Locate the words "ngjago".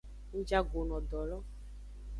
0.37-0.79